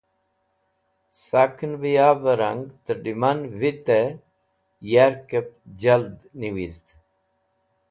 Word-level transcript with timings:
Sakẽn 1.23 1.73
bẽ 1.81 1.91
yavẽ 1.97 2.37
rang 2.41 2.61
tẽrlẽman 2.85 3.39
vitẽ 3.59 4.17
yarkẽb 4.91 5.47
jald 5.81 6.17
niwizd. 6.39 6.87